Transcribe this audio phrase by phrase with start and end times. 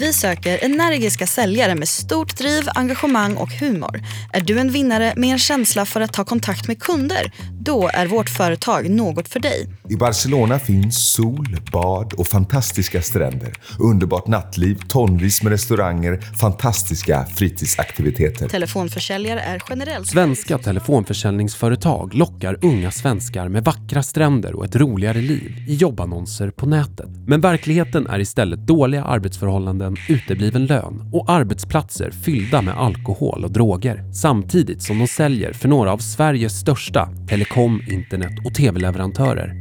[0.00, 4.02] Vi söker energiska säljare med stort driv, engagemang och humor.
[4.32, 7.32] Är du en vinnare med en känsla för att ta kontakt med kunder?
[7.62, 9.68] Då är vårt företag något för dig.
[9.88, 13.52] I Barcelona finns sol, bad och fantastiska stränder.
[13.78, 18.48] Underbart nattliv, tonvis med restauranger, fantastiska fritidsaktiviteter.
[18.48, 20.08] Telefonförsäljare är generellt...
[20.08, 26.66] Svenska telefonförsäljningsföretag lockar unga svenskar med vackra stränder och ett roligare liv i jobbannonser på
[26.66, 27.08] nätet.
[27.26, 34.12] Men verkligheten är istället dåliga arbetsförhållanden, utebliven lön och arbetsplatser fyllda med alkohol och droger.
[34.12, 39.54] Samtidigt som de säljer för några av Sveriges största telekom, internet och tv-leverantörer.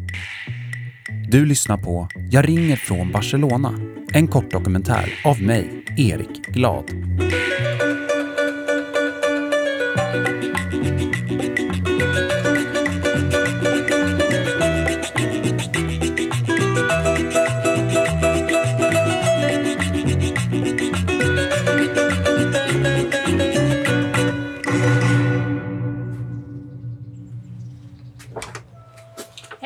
[1.32, 3.74] Du lyssnar på Jag ringer från Barcelona,
[4.14, 6.86] en kort dokumentär av mig, Erik Glad.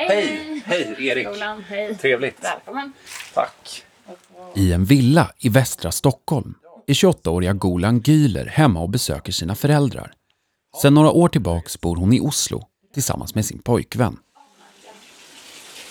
[0.08, 0.62] Hej!
[0.66, 1.26] Hej, Erik.
[1.26, 1.94] Roland, hej.
[1.94, 2.44] Trevligt.
[2.44, 2.92] Välkommen.
[3.34, 3.84] Tack.
[4.54, 6.54] I en villa i västra Stockholm
[6.86, 10.12] är 28-åriga Golan Güler hemma och besöker sina föräldrar.
[10.82, 12.62] Sedan några år tillbaks bor hon i Oslo
[12.94, 14.16] tillsammans med sin pojkvän.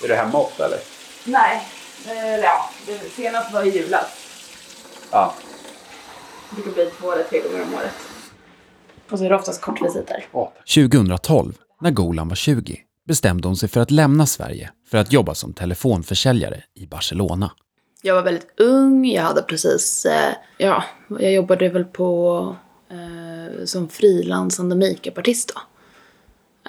[0.04, 0.80] Är du hemma ofta eller?
[1.26, 1.68] Nej,
[2.08, 4.06] eh, ja, det senast var i julas.
[5.12, 5.34] Ja.
[6.50, 7.94] Det brukar bli två eller tre gånger om året.
[9.10, 10.26] Och så är det oftast kortvisiter.
[10.76, 15.36] 2012, när Golan var 20, bestämde hon sig för att lämna Sverige för att jobba
[15.36, 17.52] som telefonförsäljare i Barcelona.
[18.02, 20.84] Jag var väldigt ung, jag hade precis, eh, ja,
[21.20, 22.56] jag jobbade väl på
[22.90, 25.62] eh, som frilansande makeupartist då.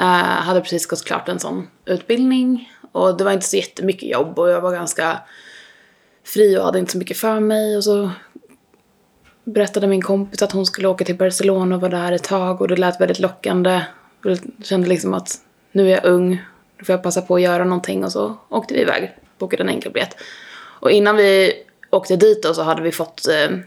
[0.03, 4.39] Eh, hade precis gått klart en sån utbildning och det var inte så jättemycket jobb
[4.39, 5.21] och jag var ganska
[6.25, 8.11] fri och hade inte så mycket för mig och så
[9.45, 12.69] berättade min kompis att hon skulle åka till Barcelona och vara där ett tag och
[12.69, 13.81] det lät väldigt lockande.
[14.25, 15.41] Jag kände liksom att
[15.75, 16.31] nu är jag ung,
[16.79, 19.69] nu får jag passa på att göra någonting och så åkte vi iväg, bokade en
[19.69, 20.17] enkelbiljett.
[20.57, 21.53] Och innan vi
[21.91, 23.59] åkte dit då så hade vi fått eh,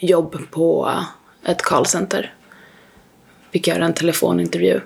[0.00, 2.34] jobb på eh, ett callcenter.
[3.50, 4.80] Fick göra en telefonintervju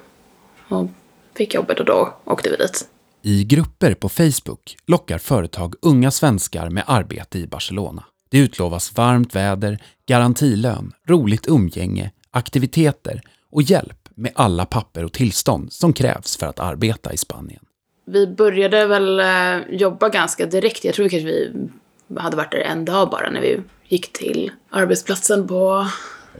[0.68, 0.86] och
[1.34, 2.88] fick jobbet och då åkte vi dit.
[3.22, 8.04] I grupper på Facebook lockar företag unga svenskar med arbete i Barcelona.
[8.28, 15.72] Det utlovas varmt väder, garantilön, roligt umgänge, aktiviteter och hjälp med alla papper och tillstånd
[15.72, 17.60] som krävs för att arbeta i Spanien.
[18.06, 20.84] Vi började väl eh, jobba ganska direkt.
[20.84, 21.68] Jag tror kanske vi
[22.16, 25.86] hade varit där en dag bara när vi gick till arbetsplatsen på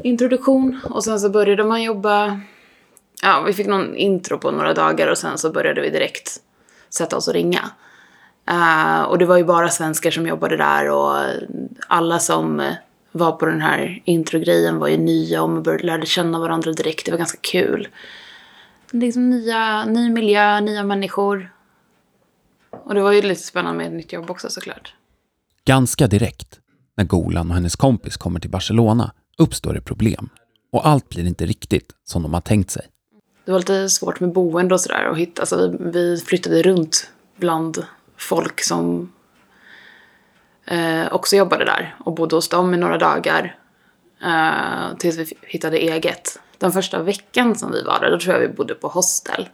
[0.03, 0.81] introduktion.
[0.91, 2.41] Och sen så började man jobba.
[3.23, 6.41] Ja, vi fick någon intro på några dagar och sen så började vi direkt
[6.89, 7.71] sätta oss och ringa.
[8.51, 11.17] Uh, och det var ju bara svenskar som jobbade där och
[11.89, 12.75] alla som
[13.17, 17.07] var på den här introgrejen var ju nya och man började lärde känna varandra direkt.
[17.07, 17.89] Det var ganska kul.
[18.91, 21.53] Liksom nya, ny miljö, nya människor.
[22.71, 24.95] Och det var ju lite spännande med ett nytt jobb också såklart.
[25.65, 26.61] Ganska direkt,
[26.97, 30.29] när Golan och hennes kompis kommer till Barcelona, uppstår det problem.
[30.73, 32.87] Och allt blir inte riktigt som de har tänkt sig.
[33.45, 35.43] Det var lite svårt med boende och sådär och hitta.
[35.43, 37.85] Alltså vi, vi flyttade runt bland
[38.17, 39.13] folk som
[40.67, 43.57] eh, också jobbade där och bodde hos dem i några dagar.
[44.23, 46.41] Eh, tills vi hittade eget.
[46.59, 49.49] Den första veckan som vi var där, då tror jag vi bodde på hostel.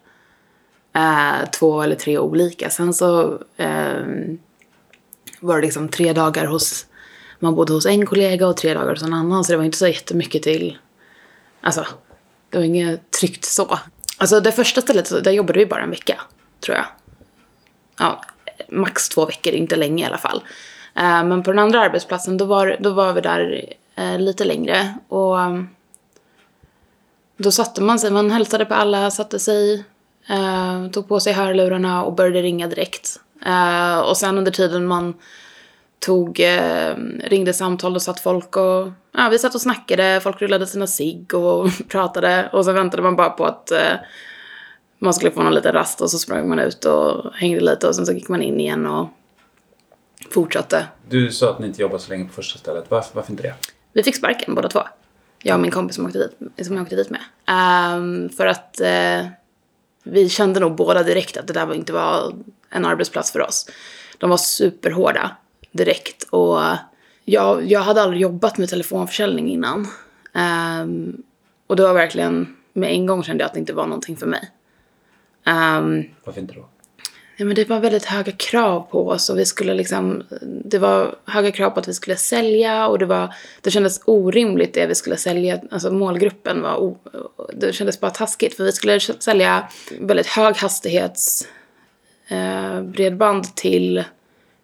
[0.93, 2.71] Eh, två eller tre olika.
[2.71, 4.03] Sen så eh,
[5.41, 6.87] var det liksom tre dagar hos,
[7.39, 9.45] man bodde hos en kollega och tre dagar hos en annan.
[9.45, 10.79] Så det var inte så jättemycket till,
[11.61, 11.87] alltså
[12.51, 13.79] det var inget tryggt så.
[14.19, 16.21] Alltså det första stället, där jobbade vi bara en vecka,
[16.61, 16.87] tror jag.
[17.99, 18.25] Ja,
[18.69, 20.43] max två veckor, inte länge i alla fall.
[20.95, 23.65] Eh, men på den andra arbetsplatsen, då var, då var vi där
[23.95, 24.95] eh, lite längre.
[25.09, 25.69] Och mm,
[27.37, 29.85] då satte man sig, man hälsade på alla, satte sig,
[30.29, 33.21] eh, tog på sig hörlurarna och började ringa direkt.
[34.05, 35.15] Och sen under tiden man
[36.03, 36.95] tog, eh,
[37.25, 41.35] ringde samtal och satt folk och, ja vi satt och snackade, folk rullade sina cigg
[41.35, 43.95] och pratade och så väntade man bara på att eh,
[44.99, 47.95] man skulle få någon liten rast och så sprang man ut och hängde lite och
[47.95, 49.09] sen så gick man in igen och
[50.33, 50.87] fortsatte.
[51.09, 52.85] Du sa att ni inte jobbar så länge på första stället.
[52.89, 53.55] Varför, varför inte det?
[53.93, 54.83] Vi fick sparken båda två.
[55.43, 57.21] Jag och min kompis som, åkte dit, som jag åkte dit med.
[57.47, 59.27] Ehm, för att eh,
[60.03, 62.35] vi kände nog båda direkt att det där var inte var
[62.71, 63.69] en arbetsplats för oss.
[64.19, 65.37] De var superhårda
[65.73, 66.61] direkt och
[67.25, 69.89] jag, jag hade aldrig jobbat med telefonförsäljning innan.
[70.35, 71.23] Ehm,
[71.67, 74.27] och det var verkligen, med en gång kände jag att det inte var någonting för
[74.27, 74.51] mig.
[75.45, 76.69] Ehm, Varför inte då?
[77.43, 80.23] Ja, men det var väldigt höga krav på oss och vi skulle liksom
[80.65, 84.75] det var höga krav på att vi skulle sälja och det, var, det kändes orimligt
[84.75, 85.61] det vi skulle sälja.
[85.71, 86.99] Alltså målgruppen var, o,
[87.55, 89.69] det kändes bara taskigt för vi skulle sälja
[90.01, 91.49] väldigt hög hastighets
[92.29, 94.05] eh, bredband till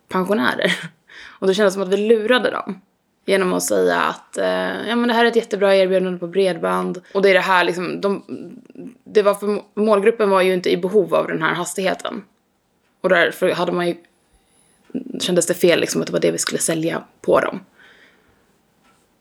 [0.08, 0.72] pensionärer.
[1.38, 2.80] Och det kändes som att vi lurade dem.
[3.26, 7.02] Genom att säga att eh, ja, men det här är ett jättebra erbjudande på bredband.
[7.14, 8.22] Och det är det här liksom, de,
[9.04, 12.22] det var för, målgruppen var ju inte i behov av den här hastigheten.
[13.00, 13.96] Och därför hade man ju,
[15.20, 17.60] kändes det fel liksom att det var det vi skulle sälja på dem.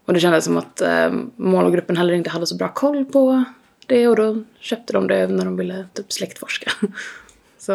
[0.05, 3.43] Och det kändes som att eh, målgruppen heller inte hade så bra koll på
[3.87, 6.71] det och då köpte de det när de ville typ släktforska.
[7.57, 7.71] Så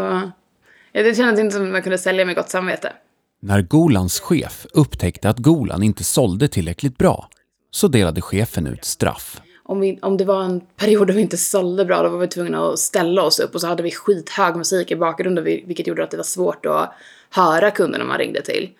[0.93, 2.93] ja, det kändes inte som att man kunde sälja med gott samvete.
[3.41, 7.29] När Golans chef upptäckte att Golan inte sålde tillräckligt bra
[7.71, 9.41] så delade chefen ut straff.
[9.65, 12.29] Om, vi, om det var en period då vi inte sålde bra, då var vi
[12.29, 16.05] tvungna att ställa oss upp och så hade vi skithög musik i bakgrunden vilket gjorde
[16.05, 16.93] att det var svårt att
[17.31, 18.71] höra kunderna man ringde till.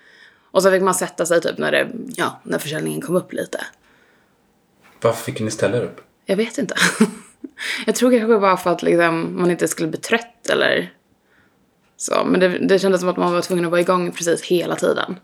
[0.51, 3.61] Och så fick man sätta sig typ när, det, ja, när försäljningen kom upp lite.
[5.01, 6.01] Varför fick ni ställa er upp?
[6.27, 6.75] Jag vet inte.
[7.87, 10.93] jag tror kanske bara för att liksom, man inte skulle bli trött eller
[11.97, 12.25] så.
[12.25, 15.17] Men det, det kändes som att man var tvungen att vara igång precis hela tiden.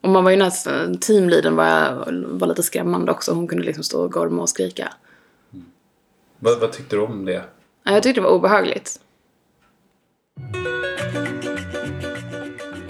[0.00, 2.04] Och man var ju nästan, teamleadern var,
[2.38, 3.32] var lite skrämmande också.
[3.32, 4.92] Hon kunde liksom stå och gorma och skrika.
[5.52, 5.64] Mm.
[6.38, 7.44] Vad, vad tyckte du om det?
[7.84, 9.00] Jag tyckte det var obehagligt.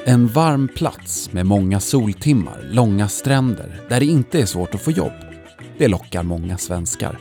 [0.04, 4.90] En varm plats med många soltimmar, långa stränder, där det inte är svårt att få
[4.90, 5.12] jobb.
[5.78, 7.18] Det lockar många svenskar.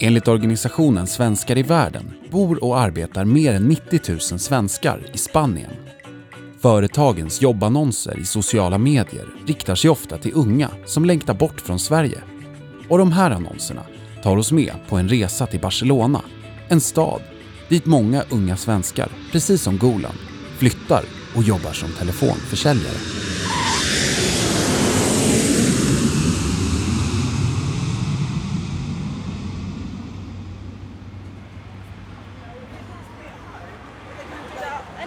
[0.00, 5.70] Enligt organisationen Svenskar i världen bor och arbetar mer än 90 000 svenskar i Spanien.
[6.64, 12.18] Företagens jobbannonser i sociala medier riktar sig ofta till unga som längtar bort från Sverige.
[12.88, 13.82] Och de här annonserna
[14.22, 16.22] tar oss med på en resa till Barcelona,
[16.68, 17.20] en stad
[17.68, 20.14] dit många unga svenskar, precis som Golan,
[20.58, 21.04] flyttar
[21.36, 22.98] och jobbar som telefonförsäljare.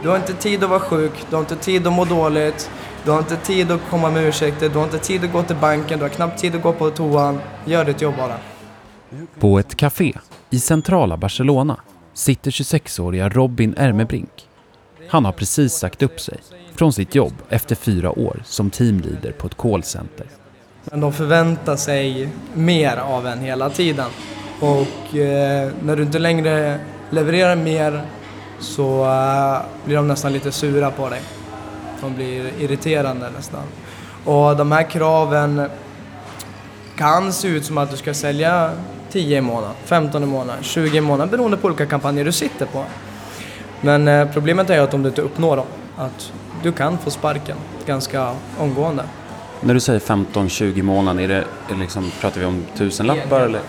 [0.02, 2.72] Du har inte tid att vara sjuk, du har inte tid att må dåligt,
[3.06, 5.56] du har inte tid att komma med ursäkter, du har inte tid att gå till
[5.56, 7.40] banken, du har knappt tid att gå på toan.
[7.66, 8.36] Gör ditt jobb bara.
[9.40, 10.14] På ett café
[10.50, 11.78] i centrala Barcelona
[12.14, 14.48] sitter 26-åriga Robin Ermebrink.
[15.10, 16.38] Han har precis sagt upp sig
[16.76, 20.28] från sitt jobb efter fyra år som teamleader på ett callcenter.
[20.84, 24.10] Men de förväntar sig mer av en hela tiden.
[24.60, 26.80] Och eh, när du inte längre
[27.10, 28.06] levererar mer
[28.60, 31.22] så uh, blir de nästan lite sura på dig.
[32.02, 33.64] De blir irriterande nästan.
[34.26, 35.70] Och de här kraven
[36.96, 38.72] kan se ut som att du ska sälja
[39.12, 42.66] 10 i månaden, 15 i månaden, 20 i månaden beroende på vilka kampanjer du sitter
[42.66, 42.84] på.
[43.82, 45.68] Men uh, problemet är att om du inte uppnår dem,
[45.98, 46.32] att
[46.64, 49.04] du kan få sparken ganska omgående.
[49.62, 53.62] När du säger 15-20 månader, är det, är liksom, pratar vi om tusenlappar eller?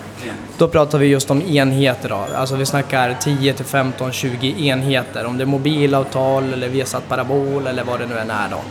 [0.57, 2.15] Då pratar vi just om enheter då.
[2.15, 5.25] Alltså vi snackar 10 till 15, 20 enheter.
[5.25, 8.61] Om det är mobilavtal eller Viasat Parabol eller vad det nu än är då.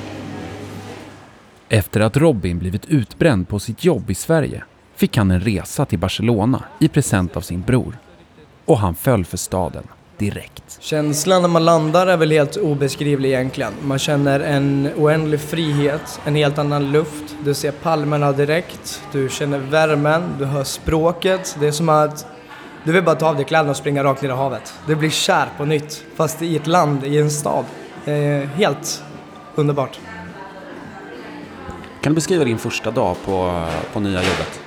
[1.68, 4.62] Efter att Robin blivit utbränd på sitt jobb i Sverige
[4.96, 7.98] fick han en resa till Barcelona i present av sin bror.
[8.64, 9.84] Och han föll för staden
[10.18, 10.78] direkt.
[10.80, 13.72] Känslan när man landar är väl helt obeskrivlig egentligen.
[13.82, 17.36] Man känner en oändlig frihet, en helt annan luft.
[17.44, 21.56] Du ser palmerna direkt, du känner värmen, du hör språket.
[21.60, 22.26] Det är som att
[22.84, 24.74] du vill bara ta av dig kläderna och springa rakt ner i havet.
[24.86, 27.64] Du blir kär på nytt, fast i ett land, i en stad.
[28.54, 29.02] helt
[29.54, 29.98] underbart.
[32.00, 34.60] Kan du beskriva din första dag på, på nya jobbet?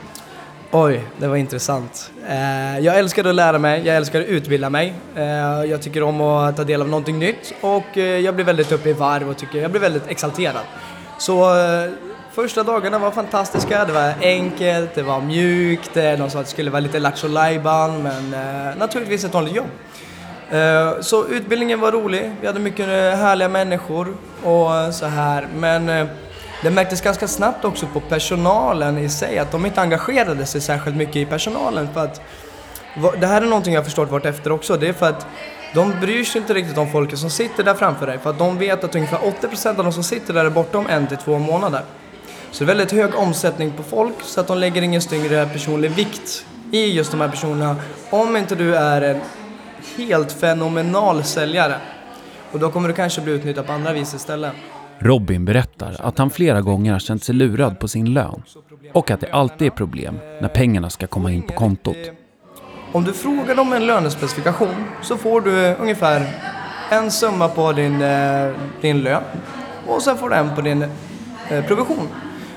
[0.73, 2.11] Oj, det var intressant.
[2.27, 4.93] Eh, jag älskar att lära mig, jag älskar att utbilda mig.
[5.15, 5.23] Eh,
[5.65, 8.89] jag tycker om att ta del av någonting nytt och eh, jag blir väldigt uppe
[8.89, 10.61] i varv och tycker, jag blir väldigt exalterad.
[11.19, 11.55] Så
[12.33, 16.71] första dagarna var fantastiska, det var enkelt, det var mjukt, de sa att det skulle
[16.71, 17.27] vara lite lattjo
[18.03, 18.29] men
[18.77, 19.69] naturligtvis ett vanligt jobb.
[21.01, 22.87] Så utbildningen var rolig, vi hade mycket
[23.17, 24.07] härliga människor
[24.43, 26.07] och så här, men
[26.63, 30.95] det märktes ganska snabbt också på personalen i sig, att de inte engagerade sig särskilt
[30.95, 31.87] mycket i personalen.
[31.93, 32.21] För att,
[33.19, 35.27] det här är någonting jag förstått vart efter också, det är för att
[35.73, 38.57] de bryr sig inte riktigt om folket som sitter där framför dig, för att de
[38.57, 41.39] vet att ungefär 80% av de som sitter där är borta om en till två
[41.39, 41.81] månader.
[42.51, 45.91] Så det är väldigt hög omsättning på folk, så att de lägger ingen större personlig
[45.91, 47.75] vikt i just de här personerna,
[48.09, 49.21] om inte du är en
[49.97, 51.75] helt fenomenal säljare.
[52.51, 54.53] Och då kommer du kanske bli utnyttjad på andra vis istället.
[55.03, 58.43] Robin berättar att han flera gånger har känt sig lurad på sin lön
[58.93, 61.97] och att det alltid är problem när pengarna ska komma in på kontot.
[62.91, 66.27] Om du frågar dem en lönespecifikation så får du ungefär
[66.91, 69.23] en summa på din, eh, din lön
[69.87, 70.85] och sen får du en på din
[71.49, 72.07] eh, provision.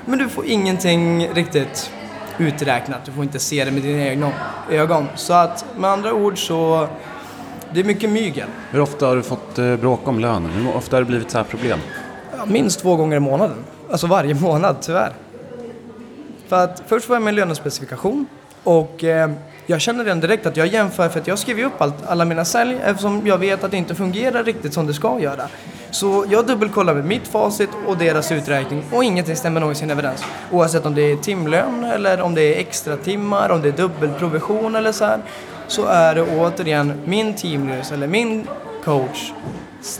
[0.05, 1.91] Men du får ingenting riktigt
[2.37, 4.31] uträknat, du får inte se det med dina egna
[4.69, 5.07] ögon.
[5.15, 6.87] Så att med andra ord så,
[7.73, 8.47] det är mycket mygel.
[8.71, 10.51] Hur ofta har du fått eh, bråka om lönen?
[10.51, 11.79] Hur ofta har det blivit så här problem?
[12.47, 13.57] Minst två gånger i månaden.
[13.91, 15.13] Alltså varje månad, tyvärr.
[16.47, 18.25] För att först var jag med en lönespecifikation
[18.63, 19.31] och eh,
[19.65, 22.45] jag känner redan direkt att jag jämför för att jag skriver upp allt, alla mina
[22.45, 25.47] sälj eftersom jag vet att det inte fungerar riktigt som det ska göra.
[25.91, 30.23] Så jag dubbelkollar med mitt facit och deras uträkning och ingenting stämmer någonsin överens.
[30.51, 34.75] Oavsett om det är timlön eller om det är extra timmar, om det är dubbelprovision
[34.75, 35.19] eller så här.
[35.67, 38.47] Så är det återigen min teamlös eller min
[38.83, 39.31] coach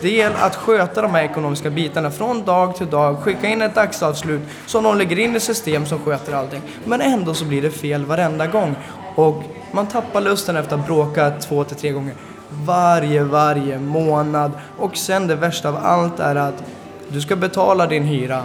[0.02, 4.42] del att sköta de här ekonomiska bitarna från dag till dag, skicka in ett dagsavslut
[4.66, 6.62] som de lägger in i system som sköter allting.
[6.86, 8.76] Men ändå så blir det fel varenda gång.
[9.16, 12.14] Och man tappar lusten efter att bråka två till tre gånger.
[12.50, 14.52] Varje, varje månad.
[14.78, 16.64] Och sen det värsta av allt är att
[17.08, 18.44] du ska betala din hyra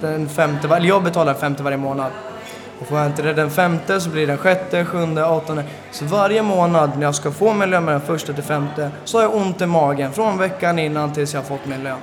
[0.00, 2.10] den femte, eller jag betalar den femte varje månad.
[2.80, 5.64] Och får jag inte det den femte så blir det den sjätte, sjunde, åttonde.
[5.90, 9.18] Så varje månad när jag ska få min lön med den första till femte så
[9.18, 11.98] har jag ont i magen från veckan innan tills jag fått min lön.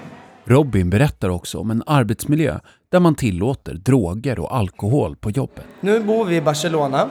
[0.45, 2.59] Robin berättar också om en arbetsmiljö
[2.91, 5.65] där man tillåter droger och alkohol på jobbet.
[5.79, 7.09] Nu bor vi i Barcelona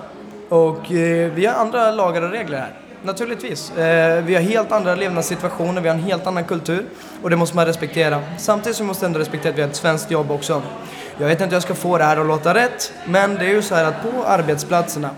[0.48, 2.83] och eh, vi har andra lagar och regler här.
[3.04, 3.70] Naturligtvis.
[3.70, 6.84] Eh, vi har helt andra levnadssituationer, vi har en helt annan kultur
[7.22, 8.20] och det måste man respektera.
[8.38, 10.62] Samtidigt så måste man ändå respektera att vi har ett svenskt jobb också.
[11.18, 13.50] Jag vet inte hur jag ska få det här att låta rätt, men det är
[13.50, 15.10] ju så här att på arbetsplatserna,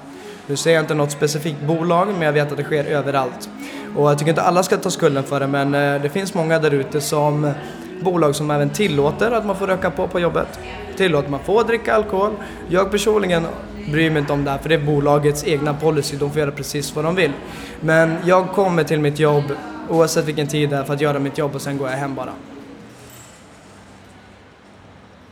[0.47, 3.49] nu säger jag inte något specifikt bolag, men jag vet att det sker överallt.
[3.97, 6.59] Och jag tycker inte alla ska ta skulden för det, men eh, det finns många
[6.59, 7.53] där ute som
[8.01, 10.59] bolag som även tillåter att man får röka på på jobbet.
[10.97, 12.33] Tillåter man får dricka alkohol.
[12.69, 13.47] Jag personligen
[13.93, 16.51] bryr mig inte om det här för det är bolagets egna policy, de får göra
[16.51, 17.33] precis vad de vill.
[17.81, 19.45] Men jag kommer till mitt jobb
[19.89, 22.15] oavsett vilken tid det är för att göra mitt jobb och sen går jag hem
[22.15, 22.33] bara.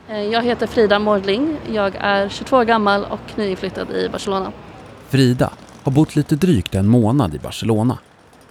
[0.09, 1.57] Eh, Jag heter Frida Mårdling.
[1.73, 4.53] Jag är 22 år gammal och nyinflyttad i Barcelona.
[5.09, 5.51] Frida
[5.83, 7.99] har bott lite drygt en månad i Barcelona.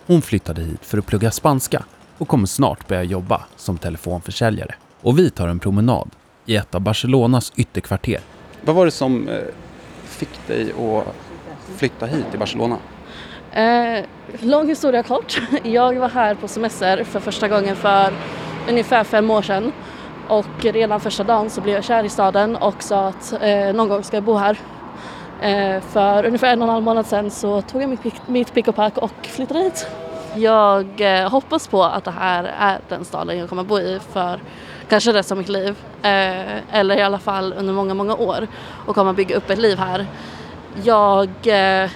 [0.08, 1.84] Hon flyttade hit för att plugga spanska
[2.18, 4.76] och kommer snart börja jobba som telefonförsäljare.
[5.02, 6.10] Och vi tar en promenad
[6.46, 8.20] i ett av Barcelonas ytterkvarter.
[8.66, 9.38] Vad var det som eh,
[10.26, 11.16] fick dig att
[11.78, 12.78] flytta hit till Barcelona?
[13.52, 14.06] Eh,
[14.42, 15.42] lång historia kort.
[15.64, 18.14] Jag var här på semester för första gången för
[18.70, 19.72] ungefär fem år sedan.
[20.28, 23.90] Och redan första dagen så blev jag kär i staden och sa att eh, någon
[23.90, 24.58] gång ska jag bo här.
[25.42, 28.68] Eh, för ungefär en och en halv månad sedan så tog jag mitt, mitt pick
[28.68, 29.88] och pack och flyttade hit.
[30.36, 34.40] Jag eh, hoppas på att det här är den staden jag kommer bo i för
[34.94, 35.76] kanske resten av mitt liv.
[36.02, 38.48] Eh, eller i alla fall under många, många år
[38.86, 40.08] och kommer bygga upp ett liv här.
[40.84, 41.90] Jag eh,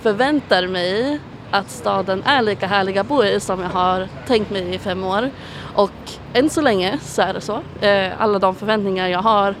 [0.00, 1.20] förväntar mig
[1.50, 5.04] att staden är lika härlig att bo i som jag har tänkt mig i fem
[5.04, 5.30] år.
[5.74, 5.90] Och
[6.32, 7.60] än så länge så är det så.
[7.80, 9.54] Eh, alla de förväntningar jag har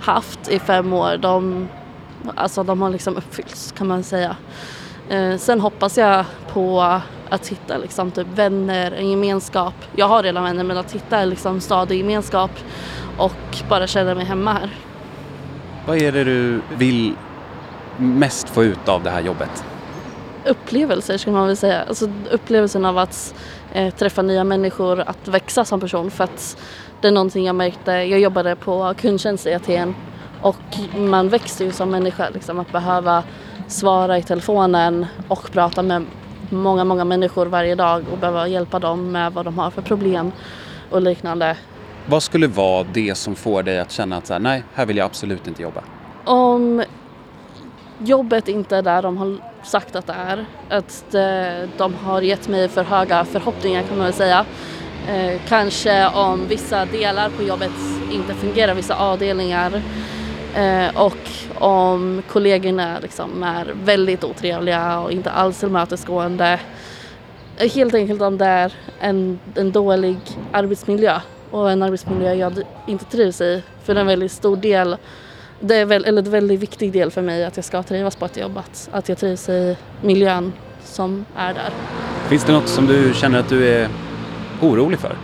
[0.00, 1.68] haft i fem år, de,
[2.34, 4.36] alltså, de har liksom uppfyllts kan man säga.
[5.08, 6.80] Eh, sen hoppas jag på
[7.28, 9.74] att hitta liksom, typ vänner, en gemenskap.
[9.96, 12.50] Jag har redan vänner men att hitta liksom, stad och gemenskap
[13.18, 14.70] och bara känna mig hemma här.
[15.86, 17.14] Vad är det du vill
[17.96, 19.64] mest få ut av det här jobbet?
[20.46, 21.82] upplevelser skulle man väl säga.
[21.82, 23.34] Alltså upplevelsen av att
[23.72, 26.56] eh, träffa nya människor, att växa som person för att
[27.00, 29.94] det är någonting jag märkte, jag jobbade på kundtjänst i Aten
[30.40, 33.22] och man växer ju som människa liksom att behöva
[33.68, 36.04] svara i telefonen och prata med
[36.50, 40.32] många, många människor varje dag och behöva hjälpa dem med vad de har för problem
[40.90, 41.56] och liknande.
[42.06, 44.96] Vad skulle vara det som får dig att känna att så här, nej, här vill
[44.96, 45.82] jag absolut inte jobba?
[46.24, 46.82] Om
[47.98, 51.14] jobbet inte är där de har sagt att det är, att
[51.78, 54.44] de har gett mig för höga förhoppningar kan man väl säga.
[55.08, 57.70] Eh, kanske om vissa delar på jobbet
[58.12, 59.82] inte fungerar, vissa avdelningar.
[60.54, 61.16] Eh, och
[61.54, 66.60] om kollegorna liksom är väldigt otrevliga och inte alls tillmötesgående.
[67.74, 70.16] Helt enkelt om det är en, en dålig
[70.52, 71.20] arbetsmiljö
[71.50, 72.52] och en arbetsmiljö jag
[72.86, 73.62] inte trivs i.
[73.84, 74.96] För det är en väldigt stor del
[75.60, 78.24] det är väl, eller en väldigt viktig del för mig att jag ska trivas på
[78.24, 80.52] ett jobb, att, att jag trivs i miljön
[80.84, 81.70] som är där.
[82.28, 83.88] Finns det något som du känner att du är
[84.60, 85.16] orolig för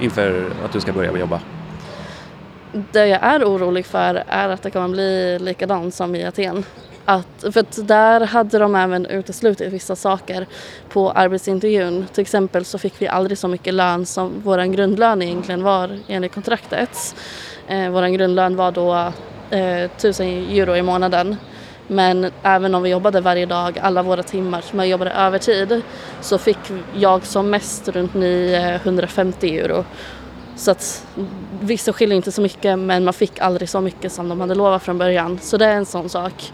[0.00, 1.40] inför att du ska börja jobba?
[2.72, 6.64] Det jag är orolig för är att det kommer bli likadant som i Aten.
[7.04, 10.46] Att, för att där hade de även uteslutit vissa saker
[10.88, 12.06] på arbetsintervjun.
[12.12, 16.34] Till exempel så fick vi aldrig så mycket lön som vår grundlön egentligen var enligt
[16.34, 17.14] kontraktet.
[17.68, 19.12] Eh, vår grundlön var då
[19.50, 21.36] eh, 1000 euro i månaden.
[21.86, 25.82] Men även om vi jobbade varje dag, alla våra timmar som jag jobbade övertid,
[26.20, 26.58] så fick
[26.94, 29.84] jag som mest runt 950 eh, euro.
[30.56, 31.06] Så att
[31.60, 34.82] vissa skiljer inte så mycket men man fick aldrig så mycket som de hade lovat
[34.82, 35.38] från början.
[35.42, 36.52] Så det är en sån sak.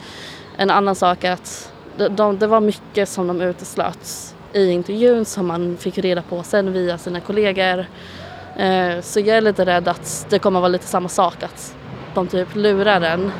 [0.57, 5.25] En annan sak är att de, de, det var mycket som de uteslöt i intervjun
[5.25, 7.87] som man fick reda på sen via sina kollegor.
[8.57, 11.75] Eh, så jag är lite rädd att det kommer vara lite samma sak, att
[12.15, 13.33] de typ lurar en.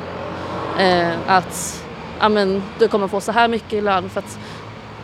[0.79, 1.85] Eh, att
[2.19, 4.39] amen, du kommer få så här mycket i lön för att,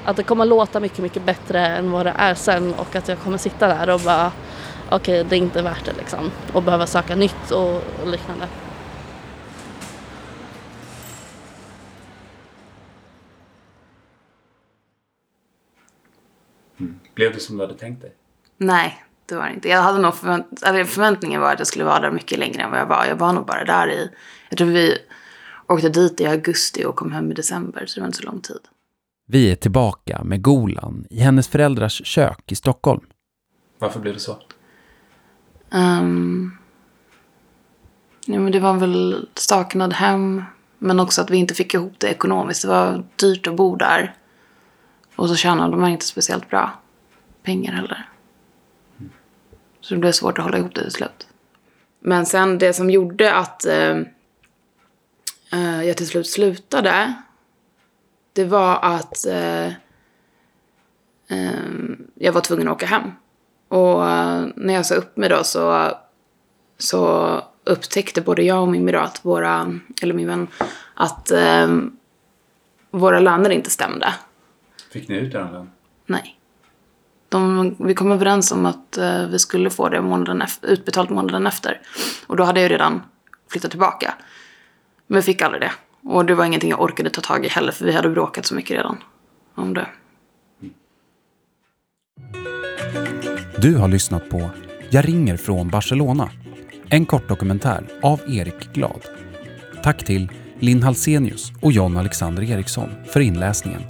[0.05, 3.19] att det kommer låta mycket, mycket bättre än vad det är sen och att jag
[3.19, 4.33] kommer sitta där och bara
[4.91, 8.49] okej, okay, det är inte värt det liksom och behöva söka nytt och, och liknande.
[16.81, 17.01] Mm.
[17.15, 18.13] Blev det som du hade tänkt dig?
[18.57, 19.69] Nej, det var det inte.
[19.69, 22.71] Jag hade nog förvänt eller förväntningen var att jag skulle vara där mycket längre än
[22.71, 23.07] vad jag var.
[23.07, 24.11] Jag var nog bara där i,
[24.49, 24.99] jag tror vi
[25.67, 28.41] åkte dit i augusti och kom hem i december, så det var inte så lång
[28.41, 28.61] tid.
[29.27, 33.07] Vi är tillbaka med Golan i hennes föräldrars kök i Stockholm.
[33.79, 34.37] Varför blev det så?
[35.75, 36.59] Um,
[38.27, 40.45] ja, men det var väl saknad hem,
[40.79, 42.63] men också att vi inte fick ihop det ekonomiskt.
[42.63, 44.15] Det var dyrt att bo där.
[45.17, 46.71] Och så tjänade man inte speciellt bra
[47.43, 48.09] pengar heller.
[49.81, 51.27] Så det blev svårt att hålla ihop det till slut.
[52.01, 53.99] Men sen det som gjorde att eh,
[55.53, 57.15] eh, jag till slut slutade.
[58.33, 59.67] Det var att eh,
[61.29, 61.65] eh
[62.15, 63.11] jag var tvungen att åka hem.
[63.75, 65.93] Och eh, när jag sa upp mig då så,
[66.79, 70.47] så upptäckte både jag och min mirat, våra, eller min vän,
[70.95, 71.79] att eh,
[72.91, 74.15] våra löner inte stämde.
[74.91, 75.71] Fick ni ut er lön?
[76.07, 76.39] Nej.
[77.29, 81.47] De, vi kom överens om att uh, vi skulle få det månaden efter, utbetalt månaden
[81.47, 81.81] efter.
[82.27, 83.03] Och då hade jag redan
[83.51, 84.15] flyttat tillbaka.
[85.07, 85.73] Men vi fick aldrig det.
[86.03, 88.55] Och det var ingenting jag orkade ta tag i heller för vi hade bråkat så
[88.55, 88.97] mycket redan
[89.55, 89.87] om det.
[93.65, 94.51] Du har lyssnat på
[94.91, 96.31] Jag ringer från Barcelona.
[96.89, 99.01] En kort dokumentär av Erik Glad.
[99.83, 100.31] Tack till
[100.61, 103.83] Linn Halsenius och John Alexander Eriksson för inläsningen.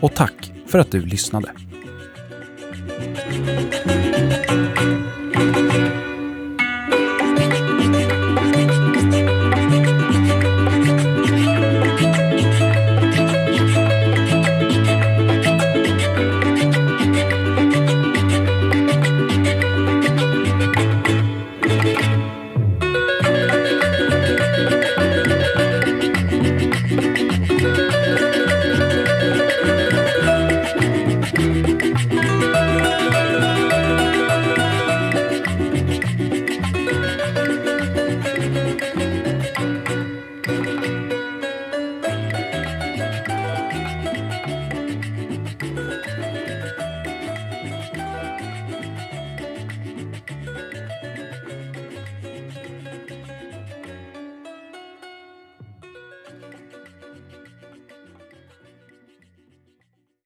[0.00, 1.52] Och tack för att du lyssnade.
[3.44, 3.71] Thank you.